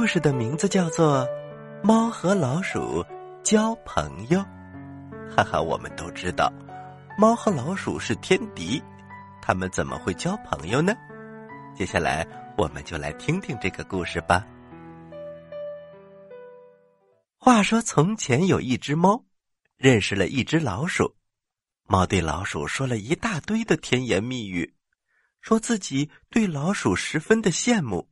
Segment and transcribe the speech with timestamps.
[0.00, 1.26] 故事的名字叫做
[1.82, 3.04] 《猫和老鼠
[3.42, 4.38] 交朋友》。
[5.28, 6.52] 哈哈，我们都知道，
[7.18, 8.80] 猫和老鼠是天敌，
[9.42, 10.94] 他们怎么会交朋友呢？
[11.74, 12.24] 接下来，
[12.56, 14.46] 我们就来听听这个故事吧。
[17.36, 19.24] 话说，从前有一只猫，
[19.76, 21.12] 认识了一只老鼠。
[21.88, 24.76] 猫对老鼠说了一大堆的甜言蜜语，
[25.40, 28.08] 说自己对老鼠十分的羡慕。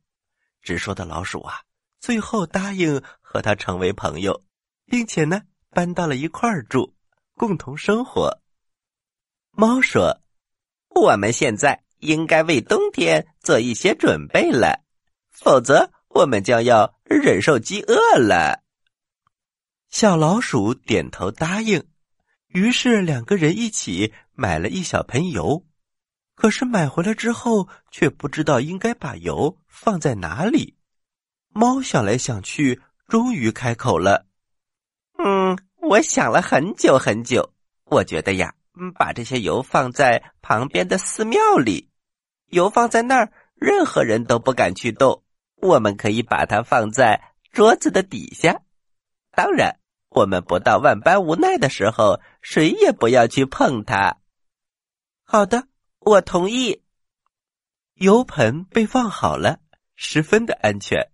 [0.61, 1.61] 直说的老鼠啊，
[2.07, 4.45] 最后答应和他成为朋友，
[4.85, 6.95] 并且呢，搬到了一块儿住，
[7.35, 8.39] 共同生活。
[9.51, 10.21] 猫说
[10.95, 14.85] ：“我们现在。”应该为冬天做一些准备了，
[15.31, 18.63] 否则我们将要忍受饥饿了。
[19.89, 21.83] 小老鼠点头答应，
[22.47, 25.65] 于是两个人一起买了一小盆油。
[26.35, 30.76] 可是买回来之后，却不知道应该把油放在哪里。
[31.57, 34.27] 猫想来想去，终于开口了
[35.17, 37.51] ：“嗯，我想了很久很久，
[37.85, 41.89] 我觉得呀。”嗯，把这些油放在旁边的寺庙里，
[42.49, 45.23] 油放在那儿，任何人都不敢去动。
[45.55, 48.61] 我们可以把它放在桌子的底下。
[49.31, 49.79] 当然，
[50.09, 54.19] 我们不到万般无奈的时候，谁也不要去碰它。
[55.23, 55.67] 好的，
[55.97, 56.83] 我同意。
[57.95, 59.57] 油盆被放好了，
[59.95, 61.09] 十分的安全。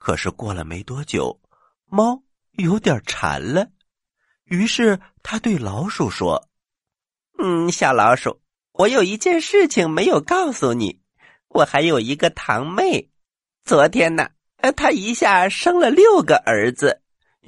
[0.00, 1.38] 可是过了没多久，
[1.84, 3.68] 猫有点馋了，
[4.44, 6.48] 于是他对老鼠说。
[7.38, 8.40] 嗯，小老鼠，
[8.72, 11.00] 我有一件事情没有告诉你。
[11.48, 13.10] 我还有一个堂妹，
[13.64, 14.30] 昨天呢，
[14.74, 17.02] 她一下生了六个儿子，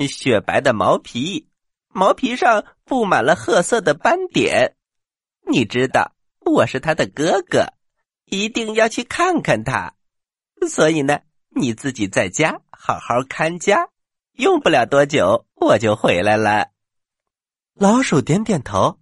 [0.08, 1.48] 雪白的毛皮，
[1.88, 4.76] 毛皮上布满了褐色的斑点。
[5.48, 7.72] 你知道我是他的哥哥，
[8.26, 9.94] 一定要去看看他。
[10.68, 11.20] 所以呢，
[11.54, 13.88] 你自己在家好好看家，
[14.32, 16.70] 用不了多久我就回来了。
[17.74, 18.98] 老鼠点点头。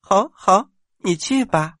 [0.00, 1.76] 好好，你去吧。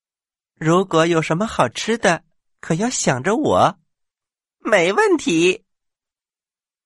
[0.54, 2.24] 如果有什么好吃的，
[2.60, 3.78] 可要想着我。
[4.58, 5.64] 没问题。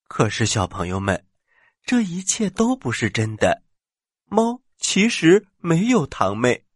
[0.08, 1.24] 可是小朋友们，
[1.84, 3.62] 这一切都不是真的。
[4.26, 6.66] 猫其实没有堂妹。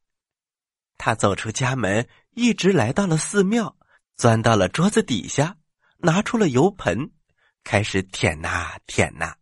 [0.96, 3.76] 他走出家门，一直来到了寺庙，
[4.16, 5.56] 钻到了桌子底下，
[6.04, 7.10] 拿出了油盆，
[7.64, 9.34] 开始舔呐舔呐。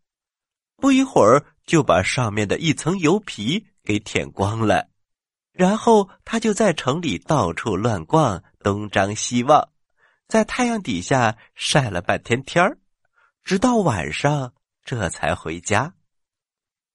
[0.77, 4.89] 不一会儿，就把上面的一层油皮给舔光了。
[5.53, 9.71] 然后他就在城里到处乱逛，东张西望，
[10.29, 12.79] 在太阳底下晒了半天天儿，
[13.43, 15.95] 直到晚上这才回家。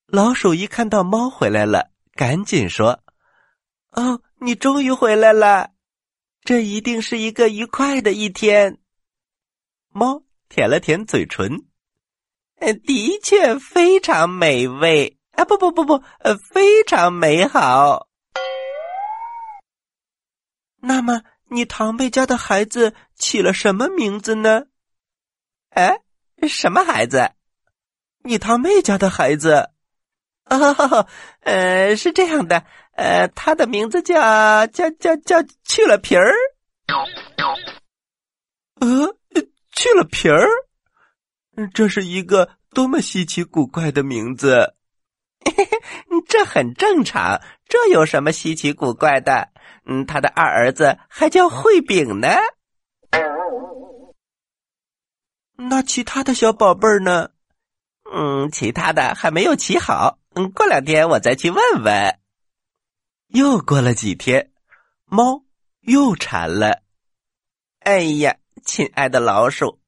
[0.07, 3.03] 老鼠一看到猫回来了，赶紧说
[3.91, 5.71] ：“哦，你终于回来了，
[6.41, 8.79] 这一定是一个愉快的一天。”
[9.97, 11.65] 猫舔了舔嘴唇
[12.61, 15.43] ，“呃的确非常美味啊！
[15.43, 18.07] 不不不不，呃，非常美好。”
[20.79, 24.65] 那么，你堂妹家的孩子起了什么名字呢？
[25.71, 25.99] 哎，
[26.47, 27.31] 什么孩子？
[28.23, 29.71] 你堂妹家的孩子？
[30.45, 31.07] 哦，
[31.41, 36.31] 呃，是这样的，呃，他的名字叫叫叫叫去了皮儿。
[38.79, 39.17] 呃，
[39.77, 40.49] 去了皮儿，
[41.71, 44.73] 这是一个多么稀奇古怪的名字！
[46.27, 47.39] 这很正常，
[47.69, 49.49] 这有什么稀奇古怪的？
[49.85, 52.27] 嗯，他的二儿子还叫慧饼呢。
[55.55, 57.29] 那其他的小宝贝儿呢？
[58.11, 60.17] 嗯，其他的还没有起好。
[60.33, 62.19] 嗯，过两天我再去问问。
[63.27, 64.51] 又过了几天，
[65.05, 65.43] 猫
[65.81, 66.81] 又馋了。
[67.79, 69.79] 哎呀，亲爱的老鼠，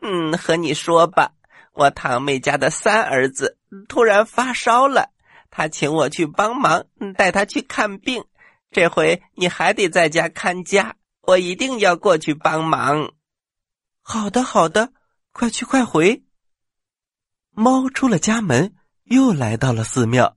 [0.00, 1.32] 嗯，和你说吧，
[1.72, 5.10] 我堂妹家的三儿子突然发烧了，
[5.50, 6.84] 他请我去帮忙，
[7.16, 8.24] 带他去看病。
[8.70, 13.12] 这回你还得在家看家，我一定要过去帮忙。
[14.02, 14.92] 好的，好的，
[15.32, 16.24] 快去快回。
[17.50, 18.74] 猫出了家门，
[19.04, 20.36] 又来到了寺庙。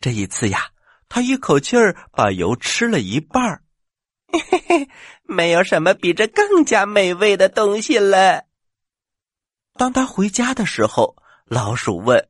[0.00, 0.70] 这一次呀，
[1.08, 3.62] 他一口气儿把油吃了一半儿。
[4.32, 4.88] 嘿嘿，
[5.30, 8.44] 没有什么比这更加美味的东西了。
[9.74, 11.16] 当他回家的时候，
[11.46, 12.28] 老鼠问：“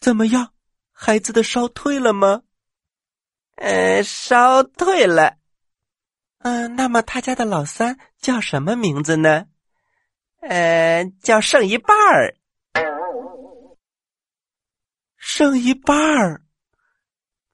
[0.00, 0.52] 怎么样，
[0.92, 2.42] 孩子的烧退了吗？”
[3.56, 5.36] 呃，烧退了。
[6.38, 9.44] 嗯，那么他家的老三叫什么名字呢？
[10.40, 12.34] 呃，叫剩一半儿。
[15.18, 16.42] 剩一半儿，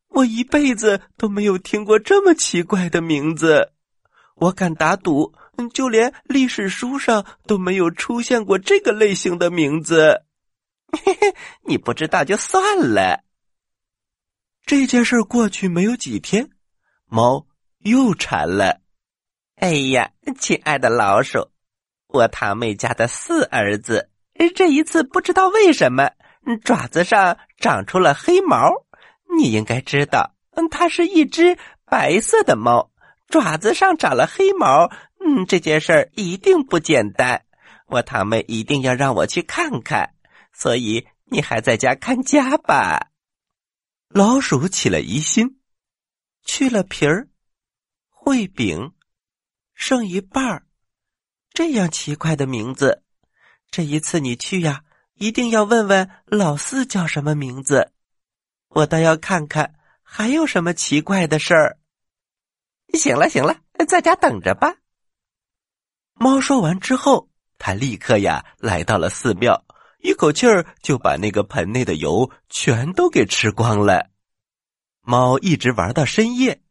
[0.06, 3.72] 我一辈子都没有听过这么奇怪的名字。
[4.36, 5.32] 我敢打赌，
[5.72, 10.22] 就连历史书上都没有出现过这个类型的名字。
[10.92, 11.34] 嘿嘿，
[11.64, 13.24] 你不知道就算了。
[14.64, 16.50] 这件事过去没有几天，
[17.06, 17.46] 猫
[17.78, 18.80] 又馋了。
[19.56, 21.50] 哎呀，亲爱的老鼠，
[22.08, 24.10] 我堂妹家的四儿子，
[24.54, 26.10] 这一次不知道为什么
[26.62, 28.70] 爪子上长出了黑毛。
[29.38, 30.34] 你应该知道，
[30.70, 31.56] 它是一只
[31.86, 32.90] 白色的猫，
[33.28, 34.90] 爪子上长了黑毛。
[35.18, 37.44] 嗯，这件事儿一定不简单。
[37.86, 40.14] 我堂妹一定要让我去看看。
[40.52, 43.10] 所以你还在家看家吧？
[44.08, 45.60] 老鼠起了疑心，
[46.44, 47.28] 去了皮儿，
[48.10, 48.92] 烩饼，
[49.74, 50.66] 剩一半儿，
[51.52, 53.02] 这样奇怪的名字。
[53.70, 54.84] 这一次你去呀，
[55.14, 57.92] 一定要问问老四叫什么名字。
[58.68, 61.78] 我倒要看看还有什么奇怪的事儿。
[62.94, 63.56] 行了行了，
[63.88, 64.76] 在家等着吧。
[66.14, 67.28] 猫说完之后，
[67.58, 69.64] 他立刻呀来到了寺庙。
[70.00, 74.10] 一口气儿就把那个盆内的油全都给吃光了。
[75.00, 76.62] 猫一直玩到深夜，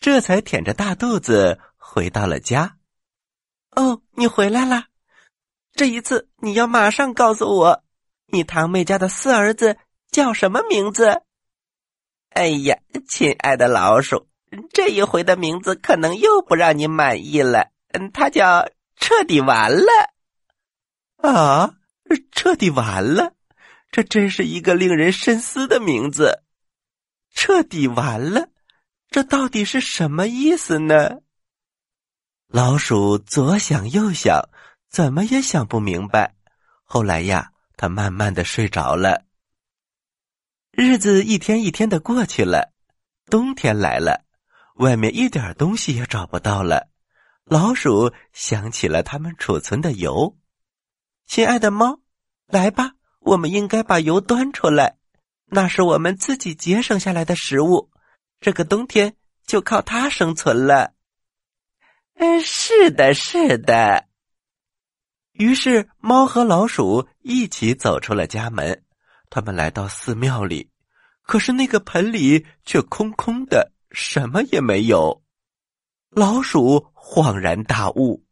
[0.00, 2.78] 这才舔着大肚子回到了家。
[3.76, 4.88] 哦，你回来啦！
[5.72, 7.84] 这一次你要马上告诉我，
[8.26, 9.78] 你堂妹家的四儿子
[10.10, 11.22] 叫什么名字？
[12.30, 12.78] 哎呀，
[13.08, 14.26] 亲爱的老鼠，
[14.72, 17.70] 这一回的名字可能又不让你满意了。
[17.92, 19.92] 嗯，他叫彻底完了。
[21.16, 21.74] 啊？
[22.32, 23.34] 彻底完了，
[23.92, 26.42] 这真是一个令人深思的名字。
[27.32, 28.48] 彻底完了，
[29.10, 31.20] 这到底是什么意思呢？
[32.48, 34.48] 老鼠左想右想，
[34.88, 36.34] 怎么也想不明白。
[36.82, 39.22] 后来呀，他慢慢的睡着了。
[40.72, 42.72] 日子一天一天的过去了，
[43.26, 44.24] 冬天来了，
[44.80, 46.88] 外面一点东西也找不到了。
[47.44, 50.38] 老鼠想起了他们储存的油。
[51.26, 52.00] 亲爱的猫，
[52.46, 54.96] 来吧，我们应该把油端出来，
[55.44, 57.90] 那是我们自己节省下来的食物，
[58.40, 59.16] 这个冬天
[59.46, 60.94] 就靠它生存了。
[62.14, 64.06] 嗯，是的，是的。
[65.32, 68.82] 于是，猫和老鼠一起走出了家门，
[69.28, 70.70] 他们来到寺庙里，
[71.22, 75.22] 可是那个盆里却空空的，什么也没有。
[76.10, 78.24] 老鼠恍然大悟。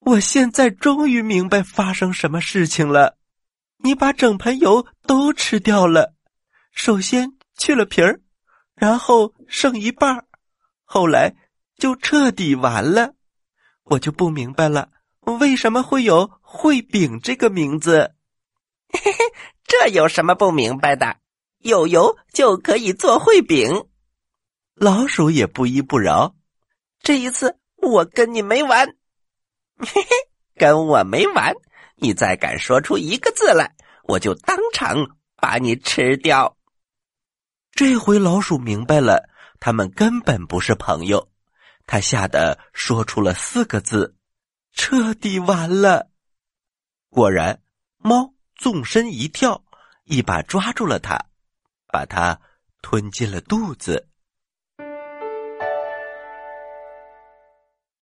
[0.00, 3.18] 我现在终于明白发生什么事情了。
[3.78, 6.14] 你把整盆油都吃掉了，
[6.72, 8.20] 首先去了皮儿，
[8.74, 10.26] 然后剩一半
[10.84, 11.36] 后来
[11.76, 13.14] 就彻底完了。
[13.84, 14.90] 我就不明白了，
[15.40, 18.14] 为什么会有烩饼这个名字？
[18.88, 19.18] 嘿嘿，
[19.64, 21.16] 这有什么不明白的？
[21.58, 23.84] 有油就可以做烩饼。
[24.80, 26.36] 老鼠也不依不饶，
[27.00, 28.86] 这一次我跟你没完。
[29.76, 30.08] 嘿嘿，
[30.54, 31.52] 跟我没完！
[31.96, 34.96] 你再敢说出一个字来，我就当场
[35.36, 36.56] 把你吃掉。
[37.72, 39.28] 这回老鼠明白了，
[39.58, 41.28] 他们根本不是朋友。
[41.84, 44.14] 他吓得说出了四个字
[44.74, 46.08] ：“彻底完了。”
[47.10, 47.60] 果然，
[47.96, 49.64] 猫纵身一跳，
[50.04, 51.18] 一把抓住了它，
[51.88, 52.40] 把它
[52.80, 54.08] 吞进了肚子。